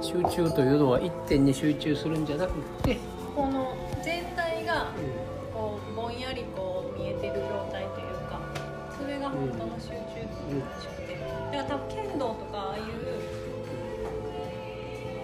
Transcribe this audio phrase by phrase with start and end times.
[0.00, 2.52] 集中というのは一点に集中するんじゃなく
[2.82, 2.96] て、
[3.36, 4.92] この全体が
[5.52, 8.40] こうぼんやりこう見えてる状態というか
[8.98, 10.00] それが本当の集中ら
[10.80, 11.14] しくて。
[11.16, 12.84] だから多分剣道とかああいう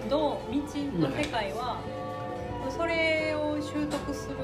[0.09, 0.39] 道道
[0.99, 1.81] の世界は
[2.69, 4.35] それを習得する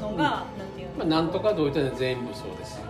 [0.00, 0.94] のが、なんていうの？
[0.98, 2.84] まあ、なんとかどういったのは全部そうですよ、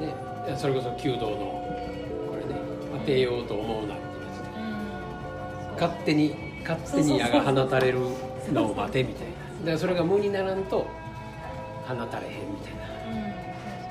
[0.00, 0.14] ね、
[0.56, 2.60] それこそ弓道のこれね
[2.92, 4.60] 当てようと思うなっていうやつで。
[4.60, 4.62] う
[5.72, 5.80] ん。
[5.80, 6.34] 勝手に
[6.66, 8.00] 勝手に矢が放たれる
[8.52, 9.34] のを待てみたいな。
[9.60, 10.86] だからそれが無にならんと
[11.86, 12.80] 放たれへんみたいな。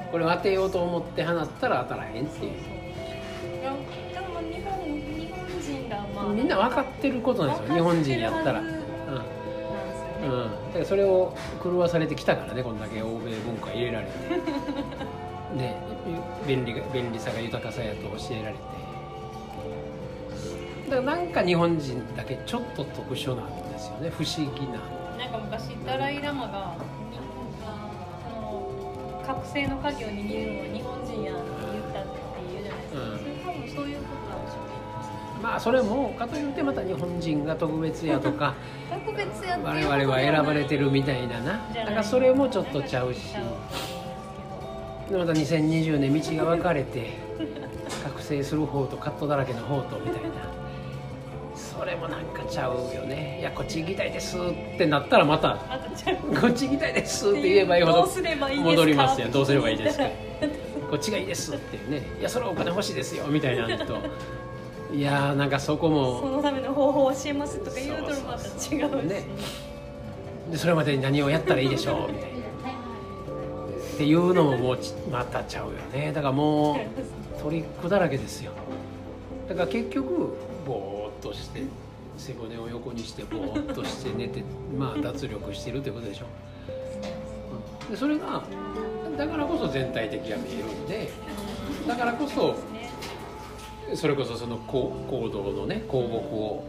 [0.05, 0.11] うん。
[0.11, 2.77] これを当てようと思って放ったら当たらへんっていう。
[6.35, 8.73] みんな分かってることなんですよ日本人やったら、うん、だ
[10.73, 14.11] からそれを狂わされてきたからねこんだけ欧米文化入れられて。
[15.55, 15.96] ね
[16.47, 18.59] 便利が便利さが豊かさやと教えられて。
[20.89, 24.09] だからなんか日本人だけちょっと特殊なんですよね。
[24.09, 24.80] 不思議な。
[25.17, 26.75] なんか昔ダライ・ラマが
[29.25, 32.09] 覚醒の鍵を握るのは日本人やって言ったって
[32.53, 33.19] 言うじゃないですか、うん。
[33.19, 34.78] それ多分そういうことなんでしょうね。
[35.44, 38.55] まあそれもかといってまた日本人が特別やとか
[39.05, 41.59] 特別やって我々は選ばれてるみたいなな。
[41.75, 43.35] だからそれもちょっとちゃうし
[45.09, 47.13] でまた2020年道が分かれて
[48.03, 50.30] 覚醒する方とカットだらけの方とみたいな。
[51.55, 53.39] それもなんかちゃうよね。
[53.39, 55.58] いやこっち行きたいですってなったらまた
[56.39, 60.05] こっち行きたいですって言えばいいほど戻りますよどうすればいいですか？
[60.89, 62.02] こっちがいいですってね。
[62.19, 63.97] いやそれはお金欲しいですよみたいなのと。
[64.94, 68.73] いやーなんかそこそものための方法を教えますとか言うとまた違うし。
[69.08, 69.23] ね。
[70.52, 72.11] でそれまでに何をやったらいいでしょう？
[72.11, 72.36] みたいな
[73.98, 76.14] っていうのももうちまたちゃうよね。
[76.14, 78.52] だからもうトリックだらけですよ。
[79.50, 80.36] だから結局
[80.67, 81.64] ぼーっとして
[82.16, 84.44] 背骨を横にしてぼーっとして寝て
[84.78, 86.25] まあ脱力してるってことでしょ。
[87.81, 87.91] うん。
[87.91, 88.44] でそれが
[89.18, 91.09] だからこそ全体的が見えるんで
[91.88, 92.56] だからこそ
[93.96, 95.97] それこそその行行動のね香木
[96.36, 96.63] を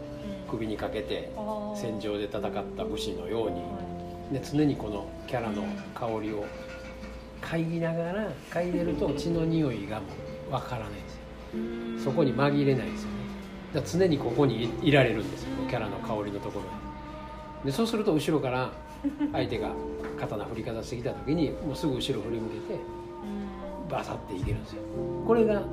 [0.49, 1.29] 首にかけて
[1.75, 2.41] 戦場で戦っ
[2.75, 3.61] た武士のように
[4.39, 5.61] で常にこのキャラの
[5.93, 6.45] 香りを
[7.49, 10.05] 嗅ぎながら嗅いでると血の匂いがも
[10.49, 12.11] うわからないんですよ。
[12.11, 13.15] そこに紛れないんですよね。
[13.73, 15.49] だから常にここにいいられるんですよ。
[15.67, 16.71] キャラの香りのところに。
[17.65, 18.71] でそうすると後ろから
[19.31, 19.71] 相手が
[20.19, 22.79] 刀振りかざしてきた時にもうすぐ後ろ振り向けて
[23.89, 24.81] バサっていけるんですよ。
[25.25, 25.63] これが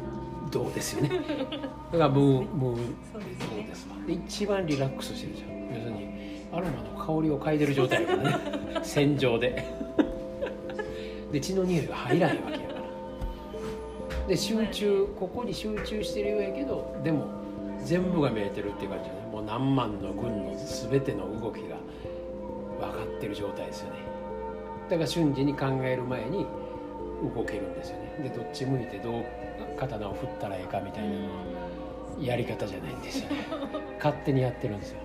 [0.50, 1.10] どうですよね。
[1.10, 2.76] だからムームー
[3.12, 3.46] そうですね。
[3.50, 3.96] そうですわ。
[4.06, 8.80] で一番リラックスしてるんですよ要するにアロマの香りを嗅いでる状態だからね。
[8.82, 9.64] 戦場で
[11.36, 14.26] で血の匂いが入らないわけやから。
[14.26, 17.26] で集中ここに集中してるようやけどでも
[17.84, 19.26] 全部が見えてるっていう感じでね。
[19.30, 21.76] もう何万の軍の全ての動きが
[22.80, 23.96] 分かってる状態ですよね。
[24.88, 26.46] だから瞬時に考える前に
[27.34, 28.30] 動けるんですよね。
[28.30, 29.24] でどっち向いてどう
[29.78, 31.20] 刀を振ったらええかみたいなのは
[32.18, 33.36] やり方じゃないんですよね。
[33.98, 35.00] 勝手にやってるんですよ。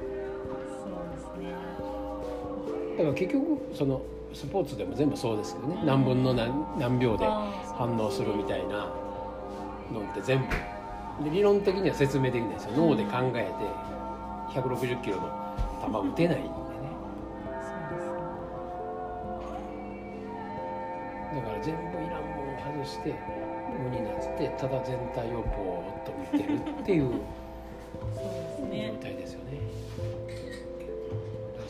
[2.97, 4.01] だから結局その
[4.33, 8.89] スポーツでも全部そうですけどね何分の何何秒で反応するみたいな
[9.91, 10.45] のって全部。
[11.25, 12.71] で理論的には説明できないですよ。
[12.77, 13.51] 脳で考え
[14.53, 15.29] て160キロの
[16.03, 16.51] 球打てないんでね。
[21.35, 23.13] だから全部いらんものを外して
[23.83, 27.11] 無になってただ全体をぼーっと見てるっていう
[28.59, 28.93] 状ね。
[29.01, 29.59] 態ですよね。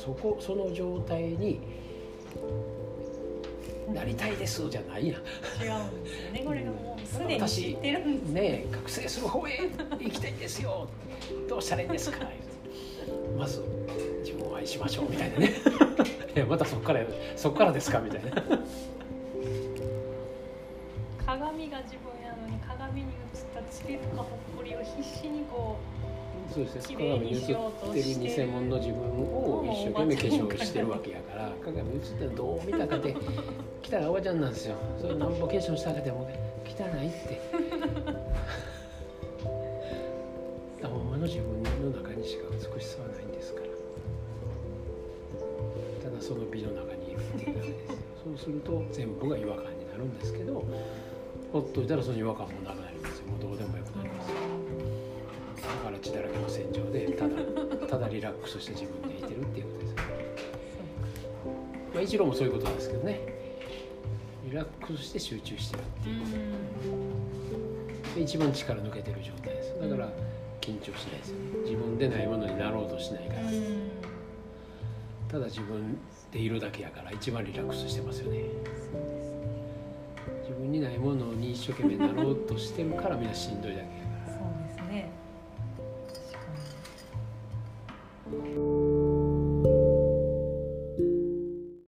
[0.04, 1.62] そこその状態に
[3.94, 5.22] なりたいですじゃないやん。
[5.22, 9.60] 違うんですよねこれがもうすでに知ってるんですねえ覚醒する方へ
[10.00, 10.88] 行きたいんですよ。
[11.48, 12.26] どうしたらいいんですか？
[13.38, 13.64] まず
[14.24, 15.52] 自分を愛しましょうみたいなね。
[16.50, 17.02] またそこから
[17.36, 18.00] そこからですか？
[18.00, 18.32] みたいな。
[21.26, 23.12] 鏡が自分やのに鏡に映っ
[23.54, 24.28] たチリとかほっ
[24.58, 25.78] こりを必死にこ
[26.54, 26.96] そうですね。
[26.98, 27.64] 鏡に映ってるる
[28.20, 33.16] 偽物の自分を一生懸命化粧してるわけやから鏡に映ってるのどう見たかで
[33.82, 34.76] 汚いおばちゃんなんですよ。
[35.00, 36.30] それなんぼ化粧したかでも
[36.66, 37.42] 汚いって。
[40.84, 43.68] ほんまの自分の中にしか美しさはないんですから。
[46.10, 47.98] ただその美の中にいるっていうだけですよ。
[48.26, 50.64] そうすると全部が違和感になるんですけど
[51.52, 53.28] ほっといたらその違和感もなくなりますよ。
[53.28, 54.10] もうどうでもよくなり
[58.32, 59.96] ックスして自分でいてるっていうことです、
[61.94, 63.20] まあ、一郎もそういうことなんですけどね。
[64.50, 66.18] リラックスして集中してるっていう、
[68.16, 69.80] で一番力抜けてる状態です。
[69.80, 70.10] だから
[70.60, 71.44] 緊張しないですよね。
[71.64, 73.42] 自分でないものになろうとしないから、
[75.30, 75.98] ただ自分
[76.32, 78.44] でいるだけやから一番リラックスしてますよね。
[80.42, 83.92] 自分にないものに一生懸命なろうとしてるからみんなしんどいだけやか
[84.28, 84.34] ら。
[84.34, 85.10] そうですね。